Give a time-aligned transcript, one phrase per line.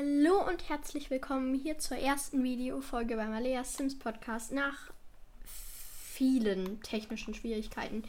[0.00, 4.50] Hallo und herzlich willkommen hier zur ersten Videofolge beim Alea Sims Podcast.
[4.50, 4.90] Nach
[5.44, 8.04] vielen technischen Schwierigkeiten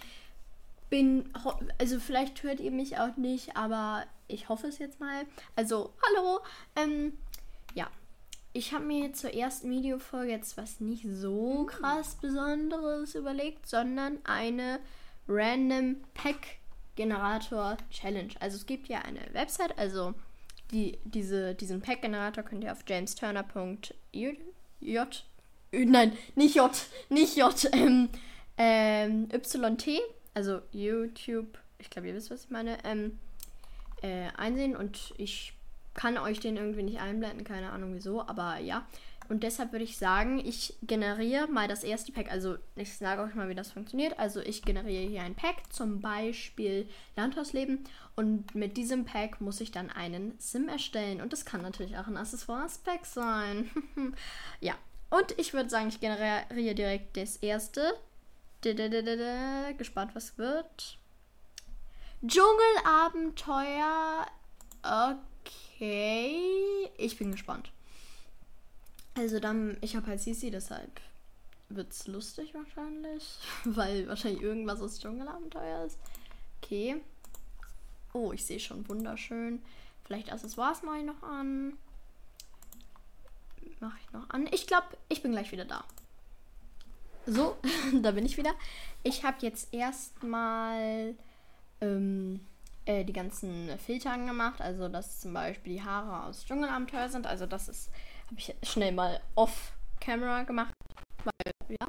[0.89, 1.33] bin,
[1.79, 5.25] also vielleicht hört ihr mich auch nicht, aber ich hoffe es jetzt mal.
[5.57, 6.39] Also, hallo.
[6.77, 7.17] Ähm,
[7.73, 7.89] ja,
[8.53, 14.79] ich habe mir zur ersten Videofolge jetzt was nicht so krass Besonderes überlegt, sondern eine
[15.27, 16.59] Random Pack
[16.95, 18.33] Generator Challenge.
[18.39, 20.13] Also es gibt ja eine Website, also
[20.71, 25.25] die, diese, diesen Pack-Generator könnt ihr auf jamesturner.j.
[25.73, 26.71] Nein, nicht J,
[27.09, 28.09] nicht J, ähm,
[28.57, 30.01] ähm, YT,
[30.33, 33.19] also YouTube, ich glaube, ihr wisst, was ich meine, ähm,
[34.01, 35.53] äh, einsehen und ich
[35.93, 38.85] kann euch den irgendwie nicht einblenden, keine Ahnung wieso, aber ja.
[39.31, 42.29] Und deshalb würde ich sagen, ich generiere mal das erste Pack.
[42.29, 44.19] Also ich sage euch mal, wie das funktioniert.
[44.19, 46.85] Also ich generiere hier ein Pack, zum Beispiel
[47.15, 47.85] Landhausleben.
[48.17, 51.21] Und mit diesem Pack muss ich dann einen Sim erstellen.
[51.21, 53.69] Und das kann natürlich auch ein Accessoires-Pack sein.
[54.59, 54.75] ja.
[55.09, 57.93] Und ich würde sagen, ich generiere direkt das erste.
[59.77, 60.97] Gespannt, was wird.
[62.27, 64.27] Dschungelabenteuer.
[64.83, 66.91] Okay.
[66.97, 67.71] Ich bin gespannt.
[69.15, 71.01] Also dann, ich habe halt Sisi, deshalb
[71.75, 73.37] wird es lustig wahrscheinlich.
[73.65, 75.99] Weil wahrscheinlich irgendwas aus Dschungelabenteuer ist.
[76.61, 77.01] Okay.
[78.13, 79.61] Oh, ich sehe schon wunderschön.
[80.03, 81.77] Vielleicht Accessoires mache ich noch an.
[83.79, 84.47] Mache ich noch an.
[84.51, 85.83] Ich glaube, ich bin gleich wieder da.
[87.25, 87.57] So,
[88.01, 88.53] da bin ich wieder.
[89.03, 91.15] Ich habe jetzt erstmal
[91.79, 92.41] ähm,
[92.85, 94.61] äh, die ganzen Filter angemacht.
[94.61, 97.25] Also, dass zum Beispiel die Haare aus Dschungelabenteuer sind.
[97.25, 97.89] Also, das ist
[98.31, 100.73] habe ich schnell mal off-camera gemacht.
[101.23, 101.87] Weil, ja.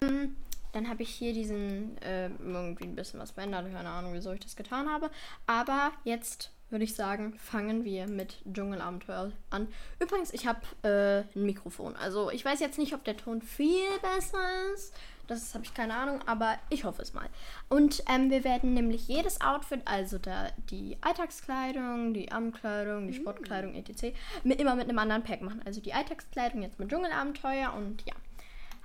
[0.00, 0.36] Ähm,
[0.72, 3.72] dann habe ich hier diesen äh, irgendwie ein bisschen was verändert.
[3.72, 5.10] Keine Ahnung, wieso ich das getan habe.
[5.46, 9.68] Aber jetzt würde ich sagen, fangen wir mit Dschungelabenteuer an.
[10.00, 11.96] Übrigens, ich habe äh, ein Mikrofon.
[11.96, 14.38] Also ich weiß jetzt nicht, ob der Ton viel besser
[14.74, 14.94] ist.
[15.26, 17.28] Das habe ich keine Ahnung, aber ich hoffe es mal.
[17.68, 23.74] Und ähm, wir werden nämlich jedes Outfit, also da, die Alltagskleidung, die Abendkleidung, die Sportkleidung,
[23.74, 25.62] etc., mit, immer mit einem anderen Pack machen.
[25.64, 28.14] Also die Alltagskleidung jetzt mit Dschungelabenteuer und ja.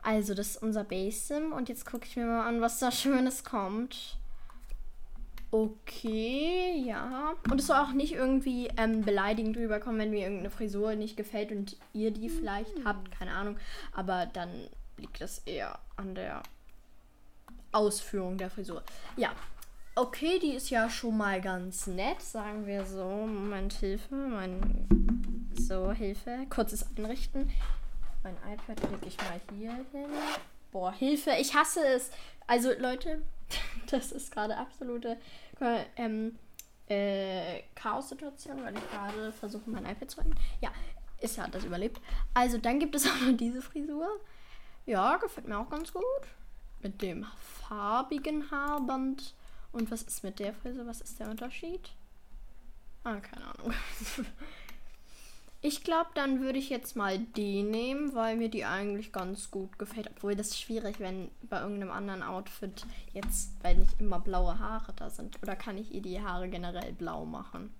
[0.03, 3.43] Also das ist unser Base-Sim und jetzt gucke ich mir mal an, was da Schönes
[3.43, 4.17] kommt.
[5.51, 7.33] Okay, ja.
[7.49, 11.51] Und es soll auch nicht irgendwie ähm, beleidigend rüberkommen, wenn mir irgendeine Frisur nicht gefällt
[11.51, 12.85] und ihr die vielleicht mhm.
[12.85, 13.57] habt, keine Ahnung.
[13.91, 14.49] Aber dann
[15.01, 16.41] liegt das eher an der
[17.71, 18.83] Ausführung der Frisur.
[19.17, 19.31] Ja.
[19.95, 23.05] Okay, die ist ja schon mal ganz nett, sagen wir so.
[23.05, 24.15] Moment, Hilfe.
[24.15, 24.87] Mein.
[25.53, 26.45] So, Hilfe.
[26.49, 27.51] Kurzes Einrichten.
[28.23, 30.09] Mein iPad lege ich mal hier hin.
[30.71, 32.11] Boah, Hilfe, ich hasse es.
[32.47, 33.21] Also, Leute,
[33.91, 35.17] das ist gerade absolute
[35.97, 36.37] ähm,
[36.87, 40.35] äh, Chaos-Situation, weil ich gerade versuche, mein iPad zu retten.
[40.61, 40.71] Ja,
[41.19, 41.99] ist ja das überlebt.
[42.33, 44.07] Also, dann gibt es auch noch diese Frisur.
[44.91, 46.03] Ja, gefällt mir auch ganz gut.
[46.81, 47.25] Mit dem
[47.65, 49.33] farbigen Haarband.
[49.71, 50.85] Und was ist mit der Frise?
[50.85, 51.91] Was ist der Unterschied?
[53.05, 53.73] Ah, keine Ahnung.
[55.61, 59.79] ich glaube, dann würde ich jetzt mal die nehmen, weil mir die eigentlich ganz gut
[59.79, 60.09] gefällt.
[60.13, 64.91] Obwohl das ist schwierig, wenn bei irgendeinem anderen Outfit jetzt, weil nicht immer blaue Haare
[64.97, 65.41] da sind.
[65.41, 67.73] Oder kann ich ihr die Haare generell blau machen?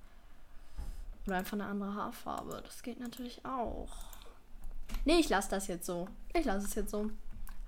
[1.28, 2.62] Oder einfach eine andere Haarfarbe.
[2.66, 4.11] Das geht natürlich auch.
[5.06, 6.08] Nee, ich lasse das jetzt so.
[6.34, 7.10] Ich lasse es jetzt so.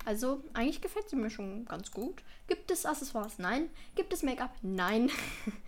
[0.05, 2.23] Also, eigentlich gefällt sie mir schon ganz gut.
[2.47, 3.39] Gibt es Accessoires?
[3.39, 3.69] Nein.
[3.95, 4.51] Gibt es Make-up?
[4.61, 5.09] Nein.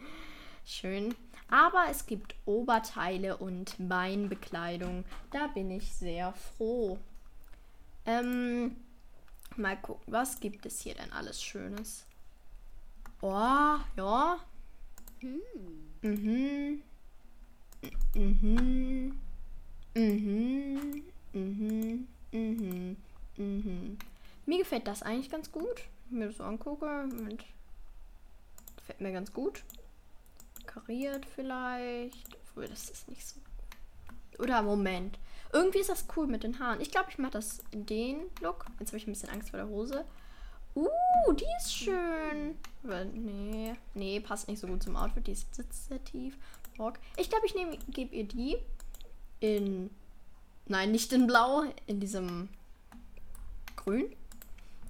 [0.66, 1.16] Schön.
[1.50, 5.06] Aber es gibt Oberteile und Beinbekleidung.
[5.32, 6.98] Da bin ich sehr froh.
[8.06, 8.76] Ähm,
[9.56, 12.06] mal gucken, was gibt es hier denn alles Schönes?
[13.22, 14.40] Oh, ja.
[15.20, 15.40] Hm.
[16.02, 16.84] Mhm.
[18.16, 19.20] Mhm.
[19.96, 21.04] Mhm.
[21.36, 22.96] Mhm, mhm,
[23.36, 23.98] mhm.
[24.46, 25.84] Mir gefällt das eigentlich ganz gut.
[26.10, 27.44] Wenn ich mir das so angucke, Moment.
[28.78, 29.64] gefällt mir ganz gut.
[30.66, 32.38] Kariert vielleicht.
[32.50, 33.36] Obwohl, das ist nicht so.
[34.40, 35.20] Oder Moment.
[35.52, 36.80] Irgendwie ist das cool mit den Haaren.
[36.80, 38.66] Ich glaube, ich mache das den Look.
[38.80, 40.06] Jetzt habe ich ein bisschen Angst vor der Hose.
[40.74, 42.58] Uh, die ist schön.
[43.14, 45.28] Nee, nee, passt nicht so gut zum Outfit.
[45.28, 46.38] Die sitzt sehr tief.
[47.18, 47.56] Ich glaube, ich
[47.88, 48.58] gebe ihr die
[49.40, 49.90] in
[50.68, 52.50] Nein, nicht in Blau, in diesem
[53.76, 54.16] Grün.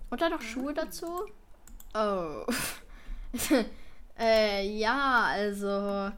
[0.10, 1.26] Und dann noch Schuhe dazu.
[1.94, 2.46] Oh.
[4.18, 6.12] äh, ja, also.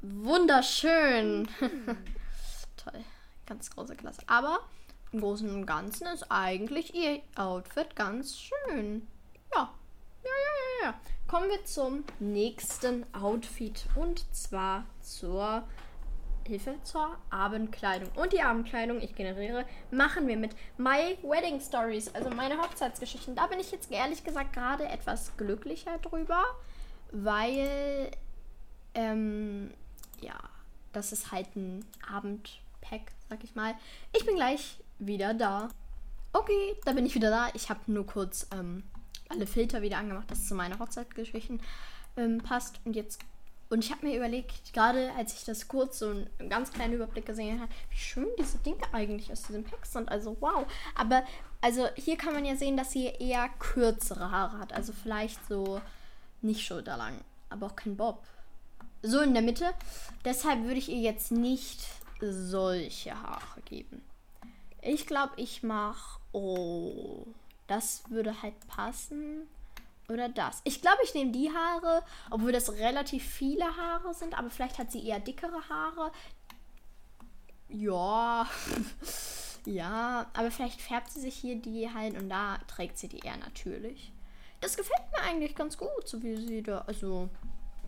[0.00, 1.48] Wunderschön.
[2.76, 3.04] Toll.
[3.46, 4.22] Ganz große Klasse.
[4.26, 4.60] Aber
[5.12, 9.06] im Großen und Ganzen ist eigentlich ihr Outfit ganz schön.
[9.54, 9.72] Ja.
[10.24, 11.00] Ja, ja, ja, ja.
[11.28, 13.86] Kommen wir zum nächsten Outfit.
[13.94, 15.62] Und zwar zur
[16.46, 18.08] Hilfe zur Abendkleidung.
[18.16, 23.34] Und die Abendkleidung, ich generiere, machen wir mit My Wedding Stories, also meine Hochzeitsgeschichten.
[23.34, 26.42] Da bin ich jetzt ehrlich gesagt gerade etwas glücklicher drüber,
[27.12, 28.10] weil,
[28.94, 29.72] ähm,
[30.20, 30.38] ja,
[30.92, 33.74] das ist halt ein Abendpack, sag ich mal.
[34.12, 35.68] Ich bin gleich wieder da.
[36.32, 37.48] Okay, da bin ich wieder da.
[37.54, 38.82] Ich habe nur kurz ähm,
[39.28, 41.60] alle Filter wieder angemacht, dass es zu meinen Hochzeitsgeschichten
[42.16, 42.80] ähm, passt.
[42.84, 43.20] Und jetzt
[43.72, 47.24] und ich habe mir überlegt, gerade als ich das kurz so einen ganz kleinen Überblick
[47.24, 50.10] gesehen habe, wie schön diese Dinge eigentlich aus diesem Pack sind.
[50.10, 50.66] Also wow.
[50.94, 51.24] Aber
[51.62, 54.74] also hier kann man ja sehen, dass sie eher kürzere Haare hat.
[54.74, 55.80] Also vielleicht so
[56.42, 58.22] nicht schulterlang, aber auch kein Bob.
[59.00, 59.72] So in der Mitte.
[60.22, 61.80] Deshalb würde ich ihr jetzt nicht
[62.20, 64.02] solche Haare geben.
[64.82, 66.20] Ich glaube, ich mache.
[66.32, 67.24] Oh,
[67.68, 69.48] das würde halt passen.
[70.08, 70.60] Oder das.
[70.64, 74.90] Ich glaube, ich nehme die Haare, obwohl das relativ viele Haare sind, aber vielleicht hat
[74.90, 76.12] sie eher dickere Haare.
[77.68, 78.46] Ja.
[79.64, 83.36] ja, aber vielleicht färbt sie sich hier die halt und da trägt sie die eher
[83.36, 84.12] natürlich.
[84.60, 86.82] Das gefällt mir eigentlich ganz gut, so wie sie da.
[86.86, 87.28] Also,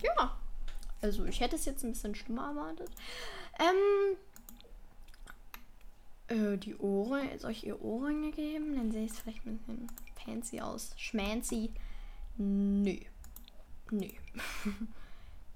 [0.01, 0.37] ja.
[1.01, 2.89] Also, ich hätte es jetzt ein bisschen schlimmer erwartet.
[3.59, 4.17] Ähm.
[6.27, 7.29] Äh, die Ohren.
[7.39, 8.75] Soll ich ihr Ohrringe geben?
[8.75, 9.87] Dann sehe ich es vielleicht ein bisschen
[10.25, 10.93] fancy aus.
[10.97, 11.71] Schmancy.
[12.37, 12.97] Nö.
[13.91, 14.07] Nö.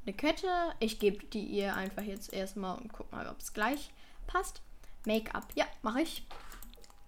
[0.06, 0.48] Eine Kette.
[0.80, 3.92] Ich gebe die ihr einfach jetzt erstmal und guck mal, ob es gleich
[4.28, 4.62] passt.
[5.06, 5.48] Make-up.
[5.56, 6.26] Ja, mache ich.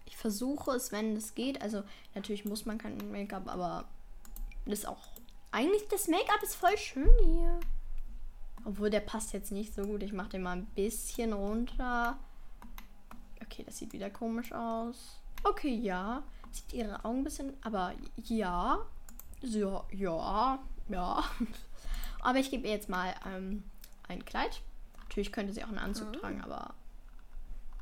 [0.05, 1.61] Ich versuche es, wenn es geht.
[1.61, 1.83] Also
[2.15, 3.85] natürlich muss man kein Make-up, aber
[4.65, 5.09] das ist auch.
[5.51, 7.59] Eigentlich das Make-up ist voll schön hier.
[8.65, 10.03] Obwohl der passt jetzt nicht so gut.
[10.03, 12.17] Ich mache den mal ein bisschen runter.
[13.43, 15.19] Okay, das sieht wieder komisch aus.
[15.43, 16.23] Okay, ja.
[16.51, 17.53] Sieht ihre Augen ein bisschen.
[17.63, 18.85] Aber ja.
[19.41, 20.59] So, ja,
[20.89, 21.23] ja.
[22.21, 23.63] Aber ich gebe ihr jetzt mal ähm,
[24.07, 24.61] ein Kleid.
[25.03, 26.13] Natürlich könnte sie auch einen Anzug mhm.
[26.13, 26.73] tragen, aber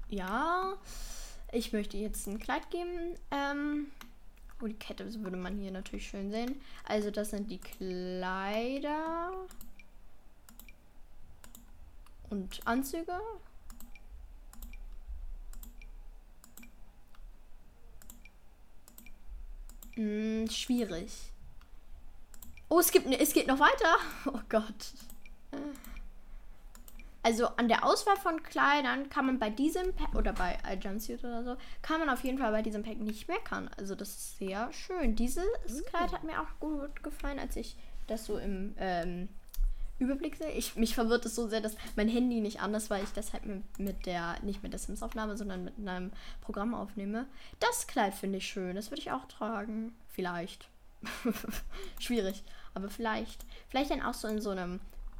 [0.08, 0.74] ja.
[1.52, 3.16] Ich möchte jetzt ein Kleid geben.
[3.32, 3.88] Ähm,
[4.62, 6.62] oh, die Kette würde man hier natürlich schön sehen.
[6.86, 9.32] Also das sind die Kleider.
[12.30, 13.20] Und Anzüge.
[19.96, 21.34] Hm, schwierig.
[22.70, 23.98] Oh, es, gibt, es geht noch weiter.
[24.28, 24.94] Oh Gott.
[27.22, 31.44] Also an der Auswahl von Kleidern kann man bei diesem Pack oder bei Jumpsuit oder
[31.44, 33.70] so, kann man auf jeden Fall bei diesem Pack nicht meckern.
[33.78, 35.16] Also das ist sehr schön.
[35.16, 35.86] Dieses mhm.
[35.90, 37.76] Kleid hat mir auch gut gefallen, als ich
[38.08, 39.28] das so im ähm,
[40.00, 40.52] Überblick sehe.
[40.52, 43.46] Ich, mich verwirrt es so sehr, dass mein Handy nicht anders, weil ich das halt
[43.46, 46.12] mit, mit der, nicht mit der Sims-Aufnahme, sondern mit einem
[46.42, 47.28] Programm aufnehme.
[47.60, 48.76] Das Kleid finde ich schön.
[48.76, 49.94] Das würde ich auch tragen.
[50.08, 50.70] Vielleicht.
[52.00, 52.44] Schwierig.
[52.74, 53.46] Aber vielleicht.
[53.70, 54.80] Vielleicht dann auch so in so einem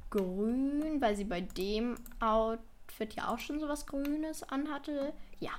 [0.10, 5.14] Grün, weil sie bei dem Outfit ja auch schon so was Grünes anhatte.
[5.40, 5.52] Ja.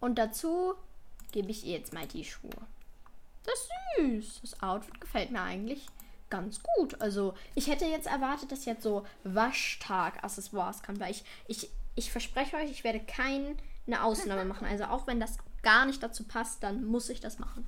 [0.00, 0.74] Und dazu
[1.32, 2.50] gebe ich ihr jetzt mal die Schuhe.
[3.44, 4.40] Das ist süß.
[4.42, 5.86] Das Outfit gefällt mir eigentlich
[6.30, 7.00] ganz gut.
[7.00, 12.56] Also, ich hätte jetzt erwartet, dass jetzt so Waschtag-Accessoires kann, weil ich, ich, ich verspreche
[12.56, 13.56] euch, ich werde keine
[14.02, 14.66] Ausnahme machen.
[14.66, 17.66] Also, auch wenn das gar nicht dazu passt, dann muss ich das machen.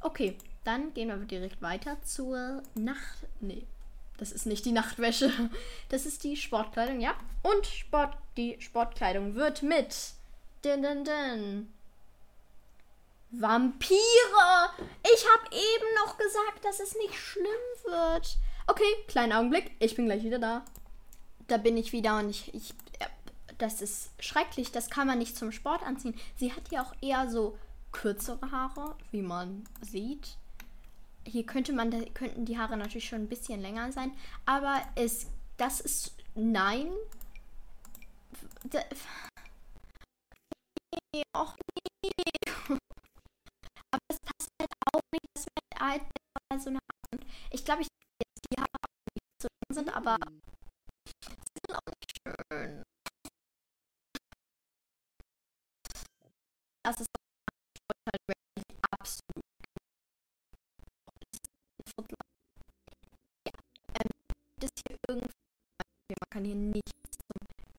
[0.00, 3.26] Okay, dann gehen wir direkt weiter zur Nacht.
[3.40, 3.66] Nee,
[4.18, 5.30] das ist nicht die Nachtwäsche.
[5.88, 7.14] Das ist die Sportkleidung, ja.
[7.42, 10.12] Und Sport, die Sportkleidung wird mit.
[10.64, 11.72] Din, din, din.
[13.30, 14.70] Vampire!
[15.02, 17.44] Ich habe eben noch gesagt, dass es nicht schlimm
[17.84, 18.36] wird.
[18.68, 19.72] Okay, kleinen Augenblick.
[19.80, 20.64] Ich bin gleich wieder da.
[21.48, 22.74] Da bin ich wieder und ich, ich
[23.58, 24.70] das ist schrecklich.
[24.70, 26.14] Das kann man nicht zum Sport anziehen.
[26.36, 27.58] Sie hat ja auch eher so
[27.90, 30.36] kürzere Haare, wie man sieht
[31.24, 34.12] hier könnte man, könnten die Haare natürlich schon ein bisschen länger sein,
[34.46, 35.26] aber es,
[35.56, 36.88] das ist, nein.
[41.14, 41.54] Nee, och
[42.04, 42.10] nee.
[43.90, 46.02] Aber es passt halt auch nicht, dass wir halt
[46.62, 47.26] so eine Art.
[47.50, 50.16] Ich glaube, ich jetzt die Haare nicht so lang sind, aber
[51.16, 52.18] sie sind auch nicht
[52.52, 52.82] schön.
[56.84, 57.21] Das ist
[66.20, 66.92] Man kann hier nichts.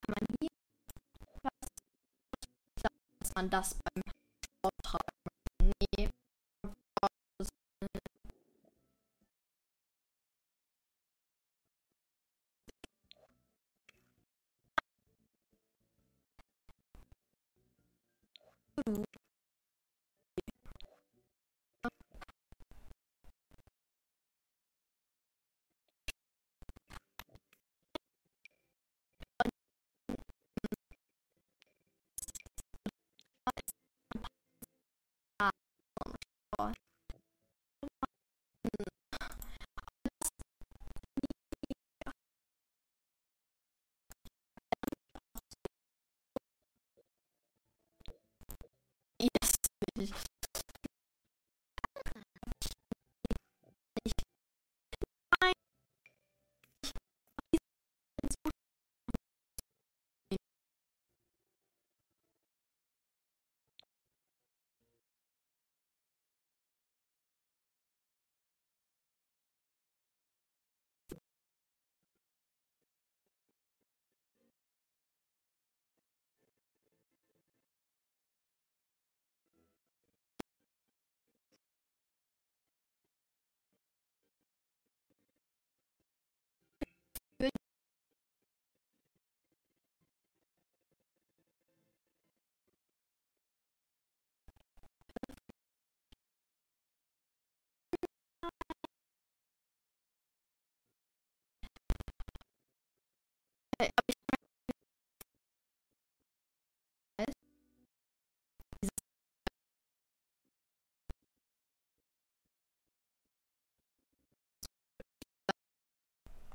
[0.01, 0.49] Kann man hier
[1.41, 1.69] was.
[3.19, 4.02] Dass man das beim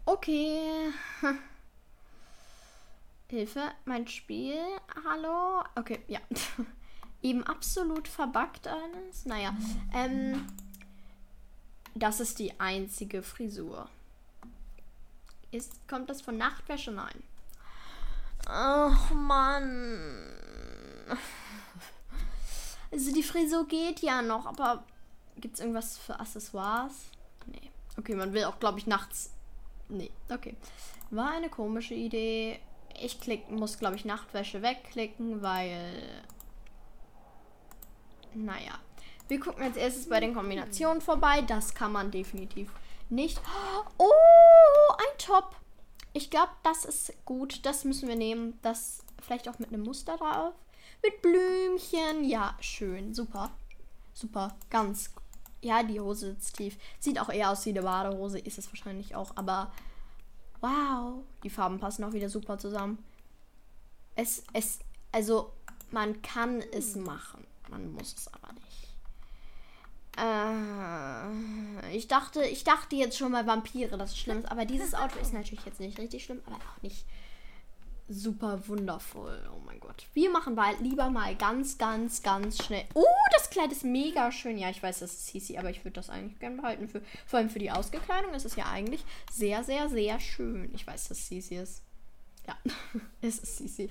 [0.08, 0.90] Okay.
[3.28, 4.56] Hilfe, mein Spiel.
[5.04, 5.62] Hallo?
[5.74, 6.20] Okay, ja.
[7.22, 9.26] Eben absolut verbuggt alles.
[9.26, 9.54] Naja.
[9.92, 10.46] Ähm,
[11.94, 13.86] das ist die einzige Frisur.
[15.50, 16.90] Ist, kommt das von Nachtwäsche?
[16.90, 17.22] Nein.
[18.46, 20.32] Ach, Mann.
[22.90, 24.82] Also die Frisur geht ja noch, aber
[25.36, 26.94] gibt es irgendwas für Accessoires?
[27.44, 27.70] Nee.
[27.98, 29.30] Okay, man will auch, glaube ich, nachts.
[29.88, 30.56] Nee, okay.
[31.10, 32.60] War eine komische Idee.
[33.00, 36.02] Ich klick, muss, glaube ich, Nachtwäsche wegklicken, weil.
[38.34, 38.78] Naja.
[39.28, 41.42] Wir gucken als erstes bei den Kombinationen vorbei.
[41.42, 42.70] Das kann man definitiv
[43.10, 43.40] nicht.
[43.98, 45.54] Oh, ein Top.
[46.14, 47.64] Ich glaube, das ist gut.
[47.66, 48.58] Das müssen wir nehmen.
[48.62, 50.54] Das vielleicht auch mit einem Muster drauf.
[51.02, 52.24] Mit Blümchen.
[52.24, 53.14] Ja, schön.
[53.14, 53.50] Super.
[54.14, 54.56] Super.
[54.70, 55.12] Ganz.
[55.60, 56.78] Ja, die Hose sitzt tief.
[57.00, 58.38] Sieht auch eher aus wie eine Badehose.
[58.38, 59.36] Ist es wahrscheinlich auch.
[59.36, 59.72] Aber
[60.60, 61.22] wow.
[61.42, 62.98] Die Farben passen auch wieder super zusammen.
[64.14, 64.80] Es, es,
[65.12, 65.52] also,
[65.90, 67.46] man kann es machen.
[67.70, 68.88] Man muss es aber nicht.
[70.18, 74.44] Äh, ich dachte, ich dachte jetzt schon mal Vampire, das ist schlimm.
[74.48, 77.04] Aber dieses Outfit ist natürlich jetzt nicht richtig schlimm, aber auch nicht
[78.08, 79.38] super wundervoll.
[79.54, 80.06] Oh mein Gott.
[80.14, 82.84] Wir machen bald lieber mal ganz, ganz, ganz schnell.
[82.94, 84.58] Oh, das Kleid ist mega schön.
[84.58, 86.88] Ja, ich weiß, das ist Sisi, aber ich würde das eigentlich gerne behalten.
[86.88, 90.74] Für, vor allem für die Ausgekleidung ist es ja eigentlich sehr, sehr, sehr schön.
[90.74, 91.82] Ich weiß, dass Sisi ist.
[92.46, 92.56] Ja,
[93.20, 93.90] es ist Sisi.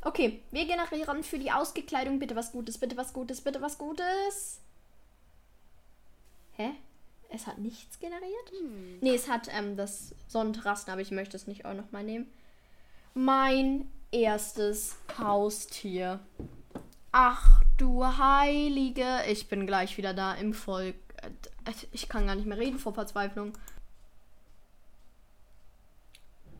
[0.00, 4.60] Okay, wir generieren für die Ausgekleidung bitte was Gutes, bitte was Gutes, bitte was Gutes.
[6.52, 6.70] Hä?
[7.28, 8.50] Es hat nichts generiert?
[8.50, 9.00] Hm.
[9.00, 12.30] Nee, es hat ähm, das Sonnenterrassen, aber ich möchte es nicht auch nochmal nehmen
[13.16, 16.20] mein erstes Haustier.
[17.12, 19.22] Ach du Heilige.
[19.28, 20.96] Ich bin gleich wieder da im Volk.
[21.92, 23.54] Ich kann gar nicht mehr reden vor Verzweiflung.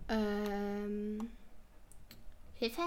[0.08, 1.28] Ähm.
[2.54, 2.80] Hilfe.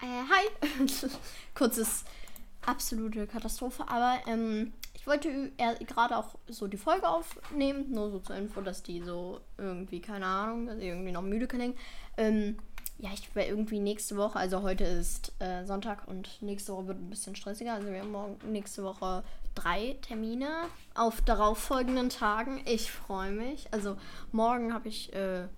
[0.00, 0.88] Äh, hi.
[1.54, 2.04] Kurzes,
[2.66, 3.84] absolute Katastrophe.
[3.86, 5.52] Aber ähm, ich wollte
[5.86, 7.92] gerade auch so die Folge aufnehmen.
[7.92, 11.76] Nur so zur Info, dass die so irgendwie, keine Ahnung, dass irgendwie noch müde klingen.
[12.16, 12.58] Ähm,
[13.02, 16.98] ja, ich werde irgendwie nächste Woche, also heute ist äh, Sonntag und nächste Woche wird
[16.98, 17.74] ein bisschen stressiger.
[17.74, 19.24] Also wir haben morgen nächste Woche
[19.56, 22.62] drei Termine auf darauffolgenden Tagen.
[22.64, 23.66] Ich freue mich.
[23.72, 23.96] Also
[24.30, 25.48] morgen habe ich äh,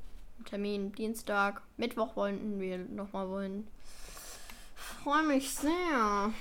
[0.47, 3.69] Termin Dienstag, Mittwoch wollten wir nochmal wollen.
[4.75, 5.69] Freue mich sehr.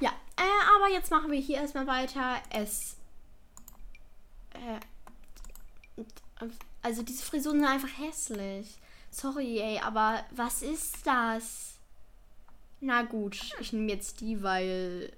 [0.00, 2.38] ja, äh, aber jetzt machen wir hier erstmal weiter.
[2.50, 2.96] Es.
[4.54, 4.80] Äh,
[6.82, 8.76] also diese Frisuren sind einfach hässlich.
[9.14, 11.76] Sorry, ey, aber was ist das?
[12.80, 15.12] Na gut, ich nehme jetzt die, weil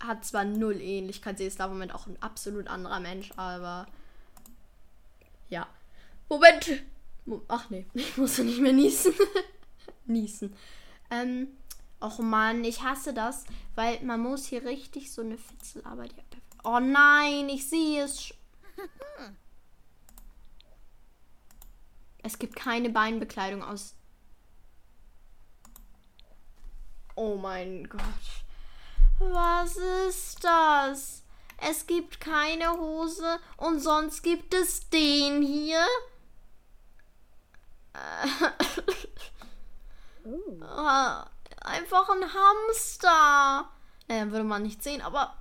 [0.00, 1.36] hat zwar null Ähnlichkeit.
[1.36, 3.86] Sie ist da im Moment auch ein absolut anderer Mensch, aber
[5.50, 5.66] ja.
[6.30, 6.84] Moment!
[7.48, 9.12] Ach nee, ich muss nicht mehr niesen.
[10.06, 10.56] niesen.
[11.10, 11.48] Ähm,
[12.00, 16.14] och man, ich hasse das, weil man muss hier richtig so eine Fitzelarbeit.
[16.64, 18.32] Oh nein, ich sehe es.
[22.26, 23.94] Es gibt keine Beinbekleidung aus.
[27.14, 28.02] Oh mein Gott.
[29.20, 31.22] Was ist das?
[31.58, 35.86] Es gibt keine Hose und sonst gibt es den hier.
[40.24, 41.22] oh.
[41.60, 43.70] Einfach ein Hamster.
[44.08, 45.36] Naja, würde man nicht sehen, aber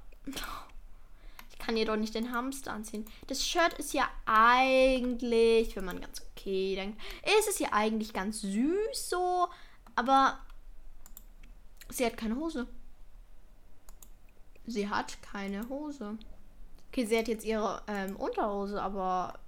[1.49, 3.09] ich kann ihr doch nicht den Hamster anziehen.
[3.25, 6.75] Das Shirt ist ja eigentlich, wenn man ganz okay.
[6.75, 6.93] Dann
[7.37, 9.47] ist es ja eigentlich ganz süß so,
[9.95, 10.39] aber
[11.89, 12.67] sie hat keine Hose.
[14.67, 16.17] Sie hat keine Hose.
[16.89, 19.39] Okay, sie hat jetzt ihre ähm, Unterhose, aber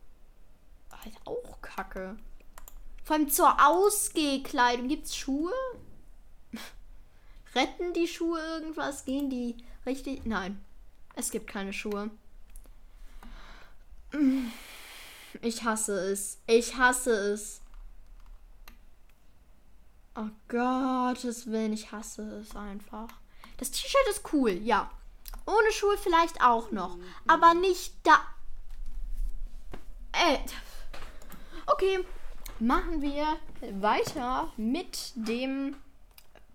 [0.91, 2.17] halt auch kacke.
[3.03, 4.87] Vor allem zur Ausgehkleidung.
[4.87, 5.53] Gibt's Schuhe?
[7.55, 9.05] Retten die Schuhe irgendwas?
[9.05, 10.25] Gehen die richtig?
[10.25, 10.63] Nein.
[11.15, 12.11] Es gibt keine Schuhe.
[15.41, 16.39] Ich hasse es.
[16.47, 17.61] Ich hasse es.
[20.15, 23.07] Oh Gottes Willen, ich hasse es einfach.
[23.57, 24.89] Das T-Shirt ist cool, ja.
[25.45, 26.97] Ohne Schuhe vielleicht auch noch.
[27.27, 28.19] Aber nicht da.
[30.13, 30.39] Äh.
[31.67, 32.03] Okay.
[32.59, 33.37] Machen wir
[33.79, 35.75] weiter mit dem.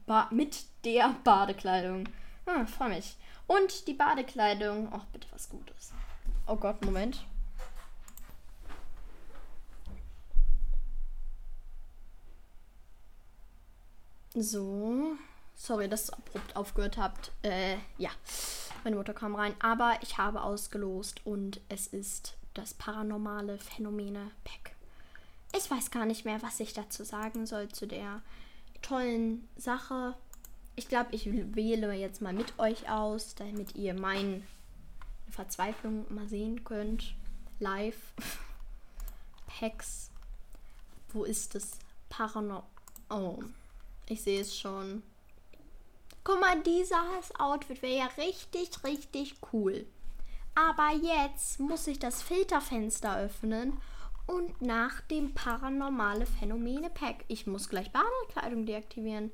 [0.06, 2.08] Ba mit der Badekleidung.
[2.44, 3.16] Ah, freue mich.
[3.46, 4.88] Und die Badekleidung.
[4.92, 5.92] Ach, bitte was Gutes.
[6.48, 7.24] Oh Gott, Moment.
[14.34, 15.16] So.
[15.54, 17.32] Sorry, dass ihr abrupt aufgehört habt.
[17.42, 18.10] Äh, ja.
[18.84, 19.54] Meine Mutter kam rein.
[19.60, 24.74] Aber ich habe ausgelost und es ist das paranormale Phänomene-Pack.
[25.54, 28.22] Ich weiß gar nicht mehr, was ich dazu sagen soll zu der
[28.80, 30.14] tollen Sache.
[30.74, 34.42] Ich glaube, ich wähle jetzt mal mit euch aus, damit ihr meine
[35.28, 37.14] Verzweiflung mal sehen könnt.
[37.60, 38.14] Live.
[39.46, 40.10] Packs.
[41.10, 41.78] Wo ist es?
[42.08, 42.64] Parano.
[43.10, 43.42] Oh,
[44.06, 45.02] ich sehe es schon.
[46.24, 46.92] Guck mal, dieses
[47.38, 49.86] Outfit wäre ja richtig, richtig cool.
[50.54, 53.80] Aber jetzt muss ich das Filterfenster öffnen
[54.26, 57.24] und nach dem paranormale Phänomene Pack.
[57.28, 59.32] Ich muss gleich Badekleidung deaktivieren.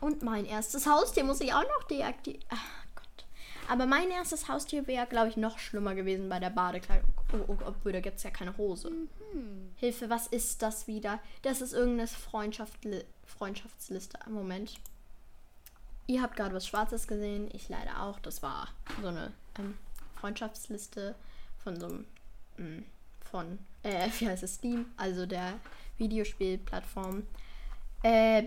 [0.00, 2.44] Und mein erstes Haustier muss ich auch noch deaktivieren.
[2.50, 3.26] Ach Gott.
[3.68, 7.08] Aber mein erstes Haustier wäre, glaube ich, noch schlimmer gewesen bei der Badekleidung.
[7.32, 8.90] Oh, oh, obwohl, da gibt es ja keine Hose.
[8.90, 9.72] Mhm.
[9.76, 11.20] Hilfe, was ist das wieder?
[11.42, 14.18] Das ist irgendeine Freundschaftli Freundschaftsliste.
[14.28, 14.78] Moment.
[16.06, 18.18] Ihr habt gerade was Schwarzes gesehen, ich leider auch.
[18.20, 18.68] Das war
[19.00, 19.76] so eine ähm,
[20.20, 21.14] Freundschaftsliste
[21.62, 22.06] von so einem,
[22.58, 22.84] mm,
[23.30, 25.54] von, äh, wie heißt es, Steam, also der
[25.98, 27.26] Videospielplattform.
[28.02, 28.44] Äh,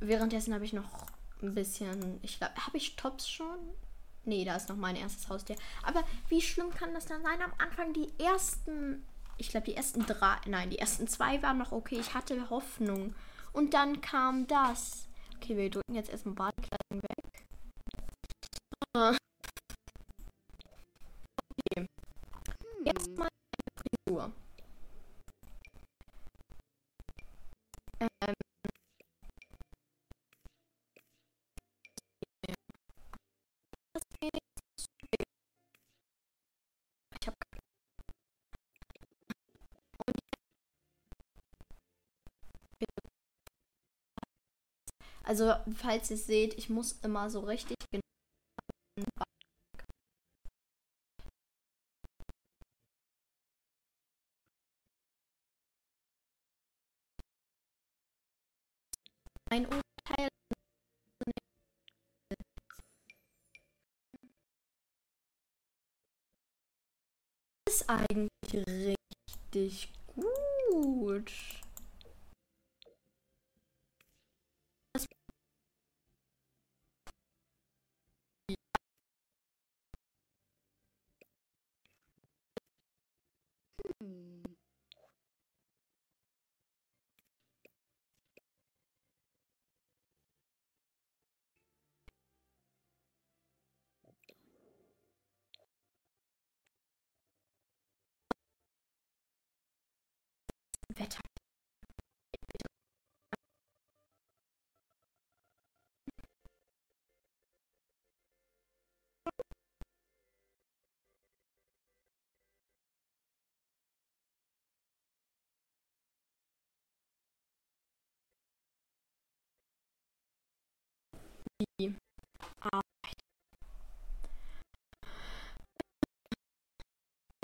[0.00, 0.90] währenddessen habe ich noch
[1.42, 3.58] ein bisschen, ich glaube, habe ich Tops schon?
[4.24, 5.56] Nee, da ist noch mein erstes Haustier.
[5.82, 7.40] Aber wie schlimm kann das dann sein?
[7.42, 9.04] Am Anfang die ersten,
[9.38, 11.98] ich glaube, die ersten drei, nein, die ersten zwei waren noch okay.
[11.98, 13.14] Ich hatte Hoffnung.
[13.52, 15.08] Und dann kam das.
[15.36, 17.19] Okay, wir drücken jetzt erstmal Badekleidung weg.
[45.30, 48.02] Also, falls ihr seht, ich muss immer so richtig genau.
[59.52, 60.28] Ein Urteil
[67.68, 68.96] ist eigentlich
[69.46, 71.59] richtig gut.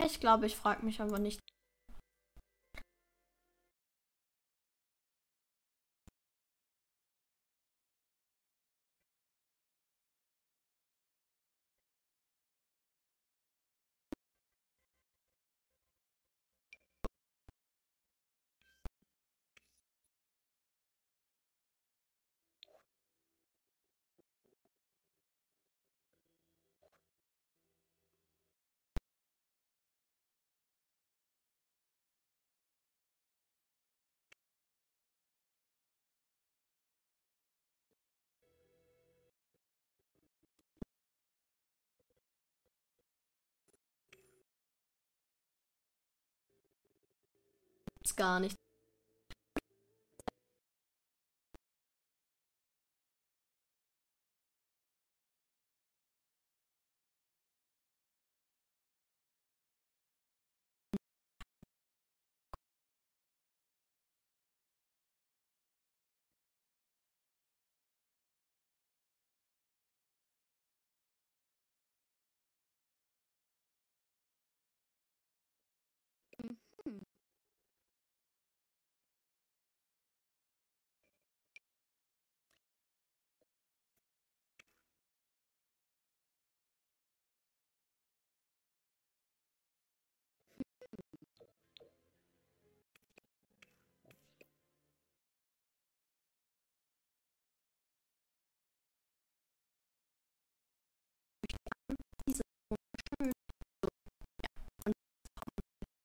[0.04, 1.40] Ich glaube, ich frage mich aber nicht.
[48.16, 48.58] Gar nicht.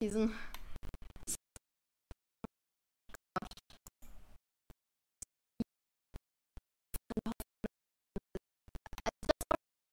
[0.02, 0.34] Diesen.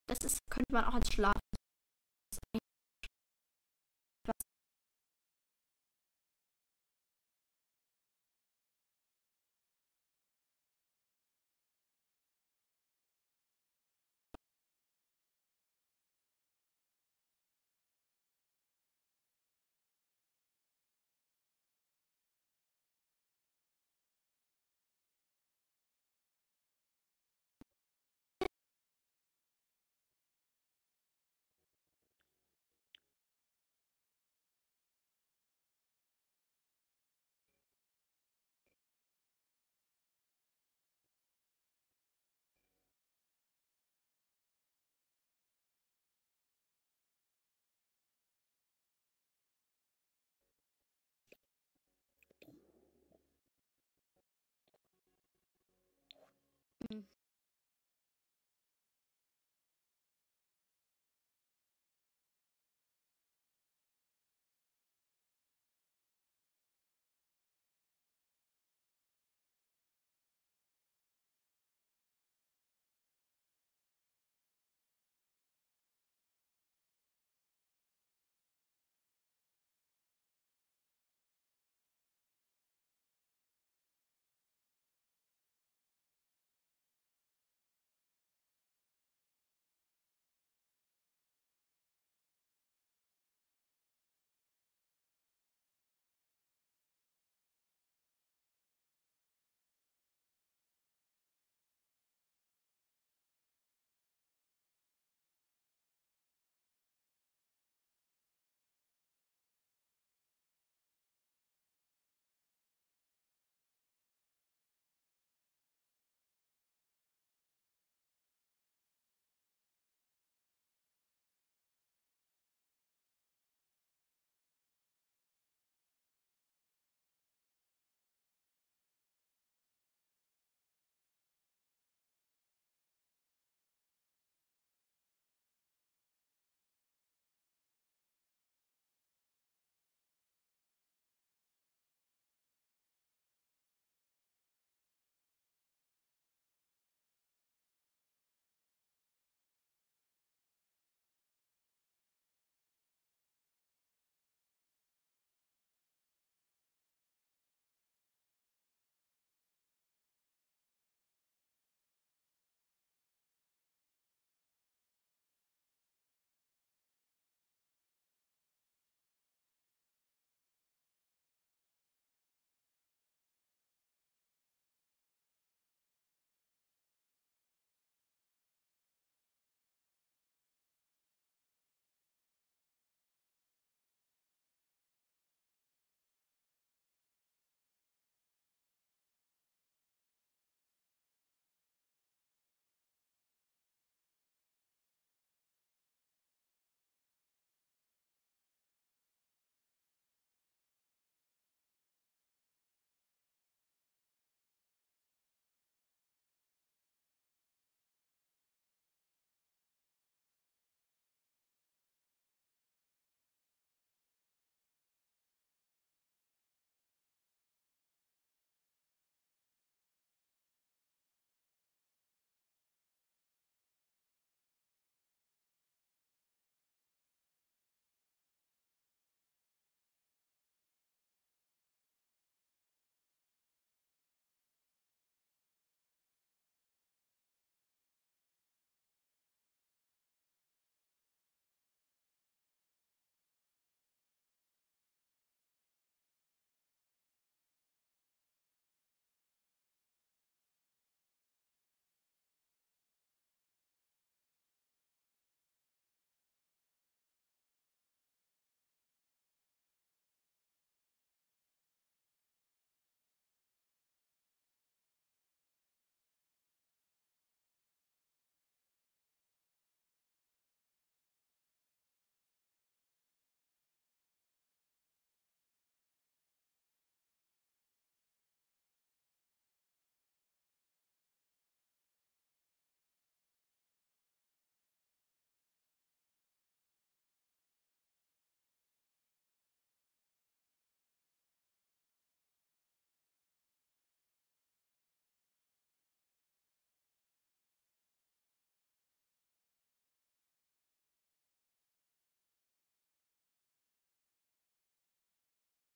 [0.07, 1.48] Das ist, könnte man auch als Schlaf